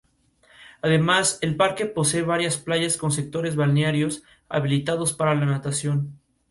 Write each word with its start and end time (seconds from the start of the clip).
Además 0.81 1.37
el 1.43 1.55
parque 1.57 1.85
posee 1.85 2.23
varias 2.23 2.57
playas 2.57 2.97
con 2.97 3.11
sectores 3.11 3.55
balnearios 3.55 4.23
habilitados 4.49 5.13
para 5.13 5.35
la 5.35 5.45
natación. 5.45 6.19